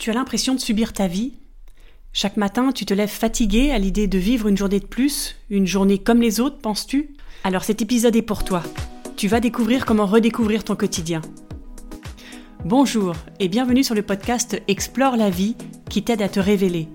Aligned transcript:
Tu 0.00 0.08
as 0.08 0.14
l'impression 0.14 0.54
de 0.54 0.60
subir 0.60 0.94
ta 0.94 1.08
vie 1.08 1.34
Chaque 2.14 2.38
matin, 2.38 2.72
tu 2.72 2.86
te 2.86 2.94
lèves 2.94 3.10
fatigué 3.10 3.70
à 3.70 3.78
l'idée 3.78 4.06
de 4.06 4.16
vivre 4.16 4.48
une 4.48 4.56
journée 4.56 4.80
de 4.80 4.86
plus, 4.86 5.36
une 5.50 5.66
journée 5.66 5.98
comme 5.98 6.22
les 6.22 6.40
autres, 6.40 6.56
penses-tu? 6.56 7.10
Alors 7.44 7.64
cet 7.64 7.82
épisode 7.82 8.16
est 8.16 8.22
pour 8.22 8.42
toi. 8.42 8.62
Tu 9.16 9.28
vas 9.28 9.40
découvrir 9.40 9.84
comment 9.84 10.06
redécouvrir 10.06 10.64
ton 10.64 10.74
quotidien. 10.74 11.20
Bonjour 12.64 13.14
et 13.40 13.48
bienvenue 13.48 13.84
sur 13.84 13.94
le 13.94 14.00
podcast 14.00 14.58
Explore 14.68 15.18
la 15.18 15.28
vie 15.28 15.54
qui 15.90 16.02
t'aide 16.02 16.22
à 16.22 16.30
te 16.30 16.40
révéler. 16.40 16.88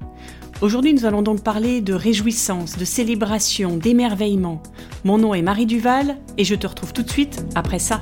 Aujourd'hui, 0.61 0.95
nous 0.95 1.05
allons 1.05 1.21
donc 1.21 1.43
parler 1.43 1.81
de 1.81 1.93
réjouissance, 1.93 2.75
de 2.75 2.85
célébration, 2.85 3.77
d'émerveillement. 3.77 4.63
Mon 5.03 5.19
nom 5.19 5.35
est 5.35 5.43
Marie 5.43 5.67
Duval 5.67 6.17
et 6.39 6.43
je 6.43 6.55
te 6.55 6.65
retrouve 6.65 6.91
tout 6.91 7.03
de 7.03 7.11
suite 7.11 7.45
après 7.53 7.77
ça. 7.77 8.01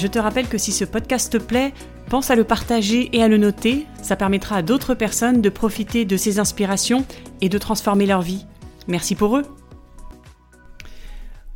Je 0.00 0.06
te 0.06 0.20
rappelle 0.20 0.46
que 0.46 0.58
si 0.58 0.70
ce 0.70 0.84
podcast 0.84 1.32
te 1.32 1.38
plaît, 1.38 1.74
pense 2.08 2.30
à 2.30 2.36
le 2.36 2.44
partager 2.44 3.10
et 3.12 3.20
à 3.20 3.26
le 3.26 3.36
noter, 3.36 3.84
ça 4.00 4.14
permettra 4.14 4.58
à 4.58 4.62
d'autres 4.62 4.94
personnes 4.94 5.42
de 5.42 5.48
profiter 5.48 6.04
de 6.04 6.16
ces 6.16 6.38
inspirations 6.38 7.04
et 7.40 7.48
de 7.48 7.58
transformer 7.58 8.06
leur 8.06 8.22
vie. 8.22 8.46
Merci 8.86 9.16
pour 9.16 9.36
eux. 9.36 9.42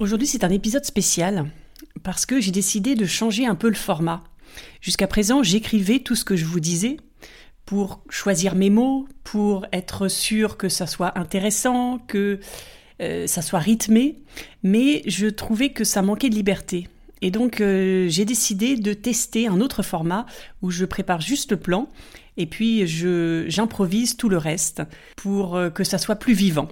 Aujourd'hui 0.01 0.27
c'est 0.27 0.43
un 0.43 0.51
épisode 0.51 0.85
spécial 0.85 1.53
parce 2.03 2.27
que 2.27 2.41
j'ai 2.41 2.51
décidé 2.51 2.97
de 2.97 3.07
changer 3.07 3.47
un 3.47 3.55
peu 3.55 3.69
le 3.69 3.77
format. 3.77 4.25
Jusqu'à 4.81 5.07
présent 5.07 5.45
j'écrivais 5.45 6.01
tout 6.01 6.17
ce 6.17 6.25
que 6.25 6.35
je 6.35 6.45
vous 6.45 6.59
disais 6.59 6.97
pour 7.65 8.03
choisir 8.09 8.57
mes 8.57 8.71
mots, 8.71 9.07
pour 9.23 9.67
être 9.73 10.09
sûr 10.09 10.57
que 10.57 10.69
ça 10.69 10.89
soit 10.89 11.17
intéressant, 11.17 12.01
que 12.09 12.41
euh, 13.01 13.29
ça 13.29 13.41
soit 13.41 13.61
rythmé, 13.61 14.17
mais 14.65 15.03
je 15.07 15.29
trouvais 15.29 15.69
que 15.69 15.85
ça 15.85 16.03
manquait 16.03 16.29
de 16.29 16.35
liberté. 16.35 16.89
Et 17.23 17.31
donc 17.31 17.61
euh, 17.61 18.09
j'ai 18.09 18.25
décidé 18.25 18.77
de 18.77 18.93
tester 18.93 19.47
un 19.47 19.61
autre 19.61 19.85
format 19.85 20.27
où 20.61 20.71
je 20.71 20.85
prépare 20.85 21.21
juste 21.21 21.53
le 21.53 21.57
plan 21.57 21.89
et 22.37 22.47
puis 22.47 22.87
j'improvise 22.87 24.17
tout 24.17 24.29
le 24.29 24.39
reste 24.39 24.83
pour 25.17 25.55
euh, 25.55 25.71
que 25.71 25.85
ça 25.85 25.99
soit 25.99 26.17
plus 26.17 26.35
vivant. 26.35 26.69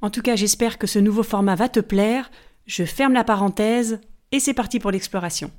En 0.00 0.10
tout 0.10 0.22
cas, 0.22 0.34
j'espère 0.34 0.76
que 0.76 0.88
ce 0.88 0.98
nouveau 0.98 1.22
format 1.22 1.54
va 1.54 1.68
te 1.68 1.78
plaire. 1.78 2.32
Je 2.66 2.84
ferme 2.84 3.12
la 3.12 3.22
parenthèse 3.22 4.00
et 4.32 4.40
c'est 4.40 4.54
parti 4.54 4.80
pour 4.80 4.90
l'exploration. 4.90 5.52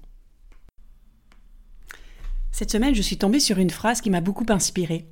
Cette 2.52 2.72
semaine, 2.72 2.94
je 2.94 3.02
suis 3.02 3.17
tombée 3.17 3.39
sur 3.39 3.59
une 3.59 3.69
phrase 3.69 4.02
qui 4.02 4.09
m'a 4.09 4.19
beaucoup 4.19 4.45
inspirée. 4.50 5.08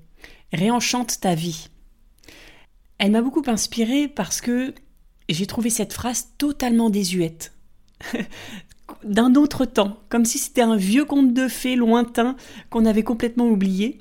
Réenchante 0.51 1.21
ta 1.21 1.35
vie. 1.35 1.69
Elle 2.97 3.11
m'a 3.11 3.21
beaucoup 3.21 3.43
inspirée 3.47 4.09
parce 4.09 4.41
que 4.41 4.75
j'ai 5.29 5.47
trouvé 5.47 5.69
cette 5.69 5.93
phrase 5.93 6.27
totalement 6.37 6.89
désuète. 6.89 7.53
d'un 9.03 9.35
autre 9.35 9.65
temps, 9.65 9.97
comme 10.09 10.25
si 10.25 10.37
c'était 10.37 10.61
un 10.61 10.75
vieux 10.75 11.05
conte 11.05 11.33
de 11.33 11.47
fées 11.47 11.75
lointain 11.75 12.35
qu'on 12.69 12.85
avait 12.85 13.03
complètement 13.03 13.47
oublié. 13.47 13.99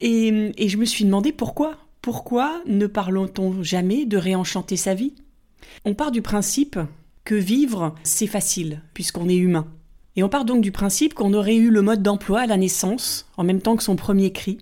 Et, 0.00 0.52
et, 0.56 0.68
je 0.68 0.76
me 0.76 0.84
suis 0.84 1.04
demandé 1.04 1.32
pourquoi. 1.32 1.76
Pourquoi 2.02 2.62
ne 2.66 2.86
parlons-on 2.86 3.62
jamais 3.62 4.04
de 4.04 4.16
réenchanter 4.16 4.76
sa 4.76 4.94
vie? 4.94 5.14
On 5.84 5.94
part 5.94 6.10
du 6.10 6.22
principe 6.22 6.78
que 7.24 7.34
vivre, 7.34 7.94
c'est 8.02 8.26
facile, 8.26 8.82
puisqu'on 8.94 9.28
est 9.28 9.36
humain. 9.36 9.66
Et 10.16 10.22
on 10.22 10.28
part 10.28 10.44
donc 10.44 10.62
du 10.62 10.72
principe 10.72 11.14
qu'on 11.14 11.34
aurait 11.34 11.56
eu 11.56 11.70
le 11.70 11.82
mode 11.82 12.02
d'emploi 12.02 12.40
à 12.40 12.46
la 12.46 12.56
naissance, 12.56 13.26
en 13.36 13.44
même 13.44 13.60
temps 13.60 13.76
que 13.76 13.82
son 13.82 13.96
premier 13.96 14.32
cri. 14.32 14.58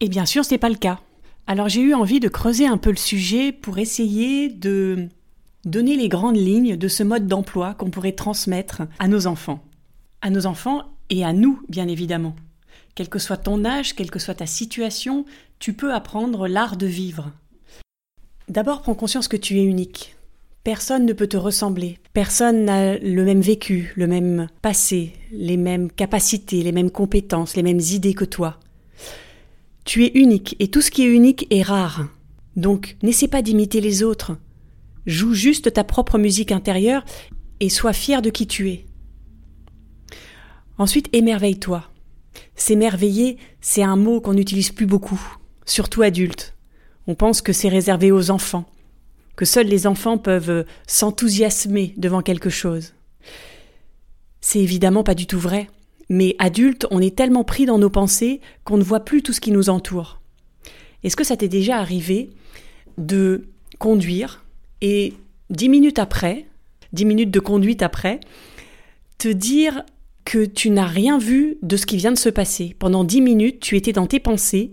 Et 0.00 0.08
bien 0.08 0.24
sûr, 0.24 0.44
ce 0.44 0.52
n'est 0.52 0.58
pas 0.58 0.70
le 0.70 0.76
cas. 0.76 1.00
Alors 1.46 1.68
j'ai 1.68 1.82
eu 1.82 1.94
envie 1.94 2.20
de 2.20 2.28
creuser 2.28 2.66
un 2.66 2.78
peu 2.78 2.90
le 2.90 2.96
sujet 2.96 3.52
pour 3.52 3.78
essayer 3.78 4.48
de 4.48 5.08
donner 5.64 5.96
les 5.96 6.08
grandes 6.08 6.36
lignes 6.36 6.76
de 6.76 6.88
ce 6.88 7.02
mode 7.02 7.26
d'emploi 7.26 7.74
qu'on 7.74 7.90
pourrait 7.90 8.12
transmettre 8.12 8.82
à 8.98 9.08
nos 9.08 9.26
enfants. 9.26 9.62
À 10.22 10.30
nos 10.30 10.46
enfants 10.46 10.84
et 11.10 11.24
à 11.24 11.32
nous, 11.32 11.60
bien 11.68 11.88
évidemment. 11.88 12.34
Quel 12.94 13.08
que 13.08 13.18
soit 13.18 13.36
ton 13.36 13.64
âge, 13.64 13.94
quelle 13.94 14.10
que 14.10 14.18
soit 14.18 14.34
ta 14.34 14.46
situation, 14.46 15.24
tu 15.58 15.72
peux 15.72 15.92
apprendre 15.92 16.48
l'art 16.48 16.76
de 16.76 16.86
vivre. 16.86 17.32
D'abord, 18.48 18.82
prends 18.82 18.94
conscience 18.94 19.28
que 19.28 19.36
tu 19.36 19.58
es 19.58 19.64
unique. 19.64 20.16
Personne 20.64 21.06
ne 21.06 21.12
peut 21.12 21.26
te 21.26 21.36
ressembler. 21.36 21.98
Personne 22.12 22.64
n'a 22.64 22.98
le 22.98 23.24
même 23.24 23.40
vécu, 23.40 23.92
le 23.96 24.06
même 24.06 24.48
passé, 24.60 25.14
les 25.32 25.56
mêmes 25.56 25.90
capacités, 25.90 26.62
les 26.62 26.72
mêmes 26.72 26.90
compétences, 26.90 27.56
les 27.56 27.62
mêmes 27.62 27.80
idées 27.80 28.14
que 28.14 28.26
toi. 28.26 28.58
Tu 29.84 30.04
es 30.04 30.12
unique 30.14 30.56
et 30.58 30.68
tout 30.68 30.82
ce 30.82 30.90
qui 30.90 31.02
est 31.02 31.12
unique 31.12 31.46
est 31.50 31.62
rare. 31.62 32.08
Donc, 32.56 32.96
n'essaie 33.02 33.28
pas 33.28 33.40
d'imiter 33.40 33.80
les 33.80 34.02
autres. 34.02 34.36
Joue 35.06 35.34
juste 35.34 35.72
ta 35.72 35.84
propre 35.84 36.18
musique 36.18 36.52
intérieure 36.52 37.04
et 37.60 37.68
sois 37.68 37.92
fier 37.92 38.22
de 38.22 38.30
qui 38.30 38.46
tu 38.46 38.70
es. 38.70 38.86
Ensuite, 40.78 41.08
émerveille-toi. 41.12 41.84
S'émerveiller, 42.54 43.38
c'est 43.60 43.82
un 43.82 43.96
mot 43.96 44.20
qu'on 44.20 44.34
n'utilise 44.34 44.72
plus 44.72 44.86
beaucoup, 44.86 45.20
surtout 45.64 46.02
adultes. 46.02 46.54
On 47.06 47.14
pense 47.14 47.42
que 47.42 47.52
c'est 47.52 47.68
réservé 47.68 48.12
aux 48.12 48.30
enfants, 48.30 48.66
que 49.36 49.44
seuls 49.44 49.66
les 49.66 49.86
enfants 49.86 50.18
peuvent 50.18 50.64
s'enthousiasmer 50.86 51.94
devant 51.96 52.22
quelque 52.22 52.50
chose. 52.50 52.94
C'est 54.40 54.60
évidemment 54.60 55.02
pas 55.02 55.14
du 55.14 55.26
tout 55.26 55.38
vrai, 55.38 55.68
mais 56.08 56.34
adultes, 56.38 56.86
on 56.90 57.00
est 57.00 57.16
tellement 57.16 57.44
pris 57.44 57.66
dans 57.66 57.78
nos 57.78 57.90
pensées 57.90 58.40
qu'on 58.64 58.76
ne 58.76 58.82
voit 58.82 59.04
plus 59.04 59.22
tout 59.22 59.32
ce 59.32 59.40
qui 59.40 59.52
nous 59.52 59.70
entoure. 59.70 60.20
Est-ce 61.02 61.16
que 61.16 61.24
ça 61.24 61.36
t'est 61.36 61.48
déjà 61.48 61.78
arrivé 61.78 62.30
de 62.98 63.48
conduire 63.78 64.44
et 64.80 65.14
dix 65.50 65.68
minutes 65.68 65.98
après, 65.98 66.46
dix 66.92 67.04
minutes 67.04 67.30
de 67.30 67.40
conduite 67.40 67.82
après, 67.82 68.20
te 69.18 69.28
dire 69.28 69.84
que 70.24 70.44
tu 70.44 70.70
n'as 70.70 70.86
rien 70.86 71.18
vu 71.18 71.58
de 71.62 71.76
ce 71.76 71.86
qui 71.86 71.96
vient 71.96 72.12
de 72.12 72.18
se 72.18 72.28
passer. 72.28 72.74
Pendant 72.78 73.04
dix 73.04 73.20
minutes, 73.20 73.60
tu 73.60 73.76
étais 73.76 73.92
dans 73.92 74.06
tes 74.06 74.20
pensées 74.20 74.72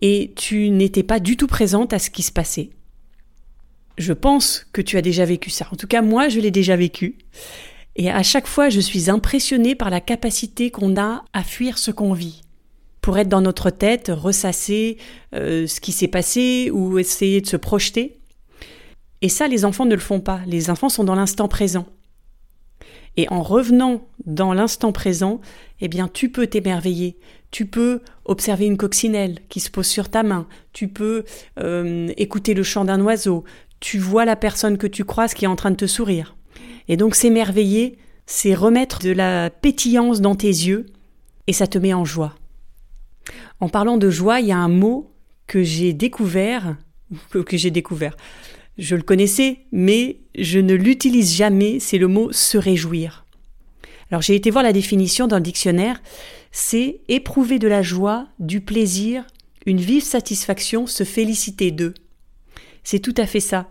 et 0.00 0.32
tu 0.36 0.70
n'étais 0.70 1.02
pas 1.02 1.20
du 1.20 1.36
tout 1.36 1.46
présente 1.46 1.92
à 1.92 1.98
ce 1.98 2.10
qui 2.10 2.22
se 2.22 2.32
passait. 2.32 2.70
Je 3.98 4.12
pense 4.12 4.66
que 4.72 4.80
tu 4.80 4.96
as 4.96 5.02
déjà 5.02 5.24
vécu 5.24 5.50
ça. 5.50 5.68
En 5.72 5.76
tout 5.76 5.86
cas, 5.86 6.02
moi, 6.02 6.28
je 6.28 6.40
l'ai 6.40 6.50
déjà 6.50 6.76
vécu. 6.76 7.18
Et 7.96 8.10
à 8.10 8.22
chaque 8.22 8.46
fois, 8.46 8.70
je 8.70 8.80
suis 8.80 9.10
impressionnée 9.10 9.74
par 9.74 9.90
la 9.90 10.00
capacité 10.00 10.70
qu'on 10.70 10.96
a 10.96 11.24
à 11.32 11.44
fuir 11.44 11.78
ce 11.78 11.90
qu'on 11.90 12.14
vit. 12.14 12.42
Pour 13.02 13.18
être 13.18 13.28
dans 13.28 13.40
notre 13.40 13.70
tête, 13.70 14.10
ressasser 14.14 14.96
euh, 15.34 15.66
ce 15.66 15.80
qui 15.80 15.92
s'est 15.92 16.08
passé 16.08 16.70
ou 16.72 16.98
essayer 16.98 17.40
de 17.40 17.46
se 17.46 17.56
projeter. 17.56 18.18
Et 19.22 19.28
ça, 19.28 19.48
les 19.48 19.64
enfants 19.64 19.86
ne 19.86 19.94
le 19.94 20.00
font 20.00 20.20
pas. 20.20 20.40
Les 20.46 20.68
enfants 20.68 20.88
sont 20.88 21.04
dans 21.04 21.14
l'instant 21.14 21.48
présent. 21.48 21.86
Et 23.16 23.28
en 23.28 23.42
revenant 23.42 24.02
dans 24.26 24.52
l'instant 24.52 24.90
présent, 24.90 25.40
eh 25.80 25.88
bien, 25.88 26.08
tu 26.08 26.28
peux 26.28 26.46
t'émerveiller. 26.46 27.18
Tu 27.50 27.66
peux 27.66 28.00
observer 28.24 28.66
une 28.66 28.76
coccinelle 28.76 29.38
qui 29.48 29.60
se 29.60 29.70
pose 29.70 29.86
sur 29.86 30.08
ta 30.08 30.22
main. 30.22 30.46
Tu 30.72 30.88
peux 30.88 31.24
euh, 31.60 32.08
écouter 32.16 32.54
le 32.54 32.62
chant 32.62 32.84
d'un 32.84 33.00
oiseau. 33.00 33.44
Tu 33.80 33.98
vois 33.98 34.24
la 34.24 34.36
personne 34.36 34.76
que 34.76 34.86
tu 34.86 35.04
croises 35.04 35.34
qui 35.34 35.44
est 35.44 35.48
en 35.48 35.56
train 35.56 35.70
de 35.70 35.76
te 35.76 35.86
sourire. 35.86 36.36
Et 36.88 36.96
donc, 36.96 37.14
s'émerveiller, 37.14 37.98
c'est 38.26 38.54
remettre 38.54 39.00
de 39.00 39.10
la 39.10 39.50
pétillance 39.50 40.20
dans 40.20 40.34
tes 40.34 40.48
yeux 40.48 40.86
et 41.46 41.52
ça 41.52 41.66
te 41.66 41.78
met 41.78 41.94
en 41.94 42.04
joie. 42.04 42.34
En 43.60 43.68
parlant 43.68 43.98
de 43.98 44.10
joie, 44.10 44.40
il 44.40 44.46
y 44.46 44.52
a 44.52 44.58
un 44.58 44.68
mot 44.68 45.12
que 45.46 45.62
j'ai 45.62 45.92
découvert, 45.92 46.76
que 47.30 47.56
j'ai 47.56 47.70
découvert, 47.70 48.16
je 48.78 48.96
le 48.96 49.02
connaissais, 49.02 49.58
mais 49.70 50.18
je 50.34 50.58
ne 50.58 50.74
l'utilise 50.74 51.34
jamais, 51.34 51.78
c'est 51.80 51.98
le 51.98 52.08
mot 52.08 52.32
se 52.32 52.56
réjouir. 52.56 53.26
Alors 54.10 54.22
j'ai 54.22 54.34
été 54.34 54.50
voir 54.50 54.64
la 54.64 54.72
définition 54.72 55.26
dans 55.26 55.36
le 55.36 55.42
dictionnaire, 55.42 56.02
c'est 56.50 57.00
éprouver 57.08 57.58
de 57.58 57.68
la 57.68 57.82
joie, 57.82 58.28
du 58.38 58.60
plaisir, 58.60 59.26
une 59.66 59.80
vive 59.80 60.02
satisfaction, 60.02 60.86
se 60.86 61.04
féliciter 61.04 61.70
d'eux. 61.70 61.94
C'est 62.84 62.98
tout 62.98 63.14
à 63.16 63.26
fait 63.26 63.40
ça. 63.40 63.70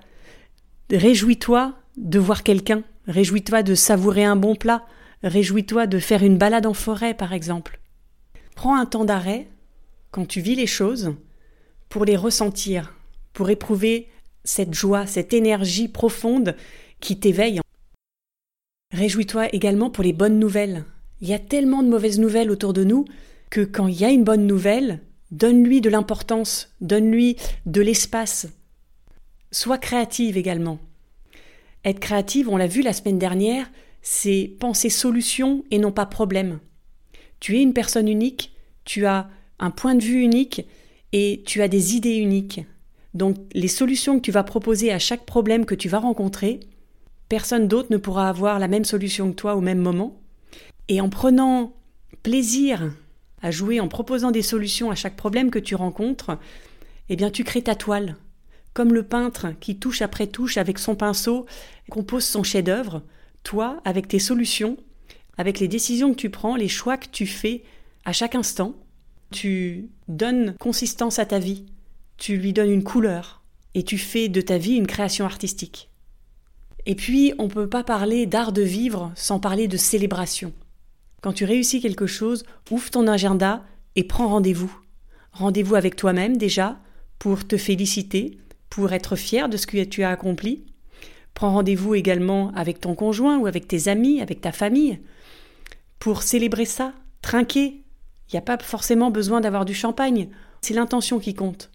Réjouis-toi 0.91 1.75
de 1.97 2.20
voir 2.20 2.43
quelqu'un, 2.43 2.84
réjouis-toi 3.08 3.64
de 3.64 3.75
savourer 3.75 4.23
un 4.23 4.35
bon 4.35 4.55
plat, 4.55 4.85
réjouis-toi 5.23 5.87
de 5.87 5.99
faire 5.99 6.23
une 6.23 6.37
balade 6.37 6.66
en 6.66 6.73
forêt 6.73 7.14
par 7.14 7.34
exemple. 7.34 7.79
Prends 8.55 8.75
un 8.75 8.85
temps 8.85 9.05
d'arrêt 9.05 9.47
quand 10.11 10.28
tu 10.28 10.41
vis 10.41 10.55
les 10.55 10.67
choses 10.67 11.14
pour 11.90 12.05
les 12.05 12.16
ressentir, 12.16 12.93
pour 13.34 13.49
éprouver 13.49 14.08
cette 14.43 14.73
joie, 14.73 15.05
cette 15.05 15.34
énergie 15.34 15.88
profonde 15.88 16.55
qui 16.99 17.20
t'éveille. 17.20 17.61
Réjouis-toi 18.93 19.53
également 19.53 19.90
pour 19.90 20.03
les 20.03 20.14
bonnes 20.14 20.40
nouvelles. 20.40 20.85
Il 21.22 21.28
y 21.28 21.34
a 21.34 21.40
tellement 21.40 21.84
de 21.84 21.90
mauvaises 21.90 22.20
nouvelles 22.20 22.52
autour 22.52 22.73
de 22.73 22.84
nous 22.84 23.05
que 23.49 23.61
quand 23.61 23.88
il 23.88 23.99
y 23.99 24.05
a 24.05 24.09
une 24.09 24.23
bonne 24.23 24.47
nouvelle, 24.47 25.02
donne-lui 25.32 25.82
de 25.82 25.90
l'importance, 25.90 26.73
donne-lui 26.82 27.38
de 27.66 27.82
l'espace. 27.82 28.47
Sois 29.52 29.78
créative 29.78 30.38
également. 30.38 30.79
Être 31.84 31.99
créative, 31.99 32.49
on 32.49 32.58
l'a 32.58 32.67
vu 32.67 32.82
la 32.82 32.94
semaine 32.94 33.20
dernière, 33.20 33.70
c'est 34.02 34.52
penser 34.59 34.90
solution 34.90 35.64
et 35.72 35.79
non 35.79 35.91
pas 35.91 36.05
problème. 36.05 36.59
Tu 37.40 37.58
es 37.58 37.61
une 37.61 37.73
personne 37.73 38.08
unique, 38.08 38.53
tu 38.85 39.05
as 39.05 39.29
un 39.59 39.72
point 39.72 39.96
de 39.96 40.03
vue 40.03 40.22
unique 40.22 40.66
et 41.11 41.44
tu 41.46 41.61
as 41.61 41.67
des 41.67 41.96
idées 41.96 42.16
uniques. 42.16 42.61
Donc 43.13 43.37
les 43.53 43.67
solutions 43.67 44.17
que 44.17 44.25
tu 44.25 44.31
vas 44.31 44.43
proposer 44.43 44.91
à 44.91 44.99
chaque 44.99 45.25
problème 45.25 45.66
que 45.66 45.75
tu 45.75 45.90
vas 45.90 45.99
rencontrer, 45.99 46.59
personne 47.29 47.67
d'autre 47.67 47.90
ne 47.91 47.97
pourra 47.97 48.29
avoir 48.29 48.59
la 48.59 48.67
même 48.67 48.85
solution 48.85 49.31
que 49.31 49.35
toi 49.35 49.55
au 49.55 49.61
même 49.61 49.79
moment. 49.79 50.19
Et 50.87 51.02
en 51.02 51.09
prenant 51.09 51.73
plaisir 52.23 52.93
à 53.41 53.52
jouer, 53.52 53.79
en 53.79 53.87
proposant 53.87 54.31
des 54.31 54.41
solutions 54.41 54.91
à 54.91 54.96
chaque 54.96 55.16
problème 55.16 55.49
que 55.49 55.59
tu 55.59 55.75
rencontres, 55.75 56.37
eh 57.09 57.16
bien 57.16 57.31
tu 57.31 57.43
crées 57.43 57.63
ta 57.63 57.75
toile. 57.75 58.16
Comme 58.73 58.93
le 58.93 59.03
peintre 59.03 59.53
qui 59.59 59.78
touche 59.78 60.02
après 60.02 60.28
touche 60.28 60.58
avec 60.58 60.79
son 60.79 60.96
pinceau 60.96 61.46
compose 61.90 62.23
son 62.23 62.43
chef-d'œuvre, 62.43 63.02
toi, 63.43 63.81
avec 63.84 64.08
tes 64.08 64.19
solutions, 64.19 64.78
avec 65.37 65.59
les 65.59 65.67
décisions 65.67 66.11
que 66.11 66.19
tu 66.19 66.29
prends, 66.29 66.55
les 66.55 66.67
choix 66.67 66.97
que 66.97 67.08
tu 67.11 67.25
fais 67.25 67.63
à 68.05 68.13
chaque 68.13 68.35
instant, 68.35 68.75
tu 69.31 69.90
donnes 70.08 70.55
consistance 70.59 71.19
à 71.19 71.25
ta 71.25 71.40
vie, 71.40 71.66
tu 72.22 72.38
lui 72.38 72.53
donnes 72.53 72.70
une 72.70 72.84
couleur, 72.84 73.41
et 73.73 73.82
tu 73.82 73.97
fais 73.97 74.29
de 74.29 74.41
ta 74.41 74.59
vie 74.59 74.76
une 74.76 74.85
création 74.85 75.26
artistique. 75.26 75.90
Et 76.85 76.94
puis, 76.94 77.34
on 77.40 77.46
ne 77.46 77.50
peut 77.50 77.68
pas 77.68 77.84
parler 77.84 78.28
d'art 78.28 78.52
de 78.52 78.62
vivre 78.62 79.12
sans 79.16 79.40
parler 79.40 79.68
de 79.68 79.76
célébration. 79.76 80.53
Quand 81.23 81.34
tu 81.34 81.46
réussis 81.46 81.82
quelque 81.82 82.06
chose, 82.06 82.44
ouvre 82.70 82.91
ton 82.91 83.08
agenda 83.08 83.64
et 83.96 84.03
prends 84.03 84.28
rendez-vous. 84.28 84.72
Rendez-vous 85.32 85.73
avec 85.73 85.96
toi-même 85.96 86.38
déjà, 86.38 86.78
pour 87.18 87.47
te 87.47 87.58
féliciter, 87.58 88.38
pour 88.70 88.94
être 88.94 89.16
fier 89.16 89.50
de 89.50 89.58
ce 89.58 89.66
que 89.66 89.84
tu 89.84 90.03
as 90.03 90.12
accompli. 90.12 90.64
Prends 91.34 91.53
rendez-vous 91.53 91.96
également 91.96 92.52
avec 92.53 92.79
ton 92.79 92.94
conjoint 92.94 93.40
ou 93.40 93.47
avec 93.47 93.68
tes 93.68 93.88
amis, 93.88 94.22
avec 94.22 94.41
ta 94.41 94.52
famille, 94.52 95.00
pour 95.97 96.22
célébrer 96.22 96.66
ça, 96.66 96.94
trinquer. 97.23 97.84
Il 98.29 98.34
n'y 98.34 98.38
a 98.40 98.44
pas 98.44 98.59
forcément 98.59 99.09
besoin 99.09 99.41
d'avoir 99.41 99.66
du 99.66 99.73
champagne, 99.73 100.29
c'est 100.62 100.76
l'intention 100.76 101.18
qui 101.18 101.34
compte. 101.34 101.71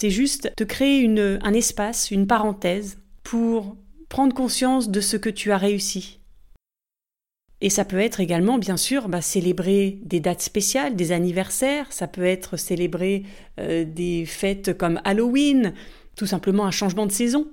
C'est 0.00 0.10
juste 0.10 0.52
te 0.56 0.64
créer 0.64 1.00
une, 1.00 1.40
un 1.42 1.52
espace, 1.52 2.10
une 2.12 2.26
parenthèse, 2.28 2.98
pour 3.24 3.76
prendre 4.08 4.32
conscience 4.32 4.88
de 4.88 5.00
ce 5.00 5.16
que 5.16 5.28
tu 5.28 5.50
as 5.50 5.58
réussi. 5.58 6.20
Et 7.60 7.70
ça 7.70 7.84
peut 7.84 7.98
être 7.98 8.20
également, 8.20 8.58
bien 8.58 8.76
sûr, 8.76 9.08
bah, 9.08 9.20
célébrer 9.20 9.98
des 10.04 10.20
dates 10.20 10.40
spéciales, 10.40 10.94
des 10.94 11.10
anniversaires, 11.10 11.92
ça 11.92 12.06
peut 12.06 12.24
être 12.24 12.56
célébrer 12.56 13.24
euh, 13.58 13.84
des 13.84 14.24
fêtes 14.24 14.78
comme 14.78 15.00
Halloween, 15.02 15.74
tout 16.14 16.26
simplement 16.26 16.64
un 16.64 16.70
changement 16.70 17.06
de 17.06 17.12
saison. 17.12 17.48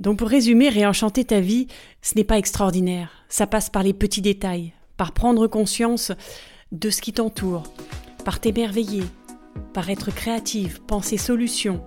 Donc 0.00 0.18
pour 0.18 0.28
résumer, 0.28 0.70
réenchanter 0.70 1.24
ta 1.24 1.40
vie, 1.40 1.66
ce 2.00 2.14
n'est 2.14 2.24
pas 2.24 2.38
extraordinaire, 2.38 3.24
ça 3.28 3.46
passe 3.46 3.68
par 3.68 3.82
les 3.82 3.92
petits 3.92 4.22
détails, 4.22 4.72
par 4.96 5.12
prendre 5.12 5.46
conscience 5.48 6.12
de 6.72 6.88
ce 6.88 7.02
qui 7.02 7.12
t'entoure, 7.12 7.64
par 8.24 8.40
t'émerveiller, 8.40 9.02
par 9.72 9.90
être 9.90 10.10
créative, 10.10 10.80
penser 10.86 11.16
solutions, 11.16 11.82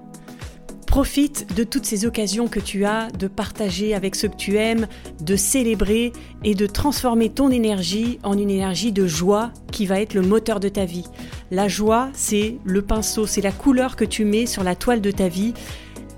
Profite 0.92 1.56
de 1.56 1.64
toutes 1.64 1.86
ces 1.86 2.06
occasions 2.06 2.50
que 2.50 2.60
tu 2.60 2.84
as 2.84 3.10
de 3.12 3.30
partager 3.30 3.96
avec 3.96 4.14
ceux 4.14 4.28
que 4.28 4.36
tu 4.36 4.58
aimes, 4.58 4.88
de 5.22 5.38
célébrer 5.38 6.12
et 6.44 6.54
de 6.54 6.66
transformer 6.66 7.30
ton 7.30 7.50
énergie 7.50 8.20
en 8.24 8.38
une 8.38 8.50
énergie 8.50 8.92
de 8.92 9.08
joie 9.08 9.54
qui 9.72 9.86
va 9.86 10.02
être 10.02 10.14
le 10.14 10.22
moteur 10.22 10.60
de 10.60 10.68
ta 10.68 10.84
vie. 10.84 11.06
La 11.50 11.70
joie, 11.70 12.10
c'est 12.14 12.58
le 12.66 12.82
pinceau, 12.82 13.26
c'est 13.26 13.40
la 13.40 13.54
couleur 13.54 13.96
que 13.96 14.04
tu 14.04 14.26
mets 14.26 14.46
sur 14.46 14.66
la 14.66 14.76
toile 14.76 15.00
de 15.00 15.12
ta 15.12 15.30
vie. 15.30 15.54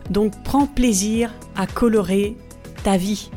Donc 0.10 0.34
prends 0.44 0.66
plaisir 0.66 1.32
à 1.56 1.68
colorer 1.68 2.36
ta 2.84 2.98
vie. 2.98 3.30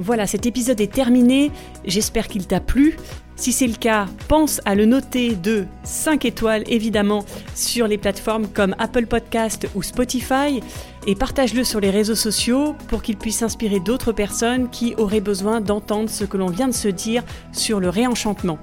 Voilà, 0.00 0.26
cet 0.26 0.46
épisode 0.46 0.80
est 0.80 0.90
terminé. 0.90 1.52
J'espère 1.84 2.26
qu'il 2.26 2.46
t'a 2.46 2.58
plu. 2.58 2.96
Si 3.36 3.52
c'est 3.52 3.66
le 3.66 3.74
cas, 3.74 4.06
pense 4.28 4.62
à 4.64 4.74
le 4.74 4.86
noter 4.86 5.34
de 5.34 5.66
5 5.84 6.24
étoiles 6.24 6.64
évidemment 6.68 7.24
sur 7.54 7.86
les 7.86 7.98
plateformes 7.98 8.48
comme 8.48 8.74
Apple 8.78 9.06
Podcast 9.06 9.68
ou 9.74 9.82
Spotify 9.82 10.62
et 11.06 11.14
partage-le 11.14 11.64
sur 11.64 11.80
les 11.80 11.90
réseaux 11.90 12.14
sociaux 12.14 12.74
pour 12.88 13.02
qu'il 13.02 13.18
puisse 13.18 13.42
inspirer 13.42 13.78
d'autres 13.78 14.12
personnes 14.12 14.70
qui 14.70 14.94
auraient 14.96 15.20
besoin 15.20 15.60
d'entendre 15.60 16.08
ce 16.08 16.24
que 16.24 16.38
l'on 16.38 16.48
vient 16.48 16.68
de 16.68 16.74
se 16.74 16.88
dire 16.88 17.22
sur 17.52 17.78
le 17.78 17.90
réenchantement. 17.90 18.58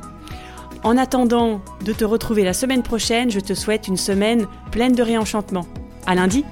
En 0.83 0.97
attendant 0.97 1.61
de 1.85 1.93
te 1.93 2.05
retrouver 2.05 2.43
la 2.43 2.53
semaine 2.53 2.83
prochaine, 2.83 3.29
je 3.29 3.39
te 3.39 3.53
souhaite 3.53 3.87
une 3.87 3.97
semaine 3.97 4.47
pleine 4.71 4.93
de 4.93 5.03
réenchantement. 5.03 5.67
À 6.07 6.15
lundi! 6.15 6.43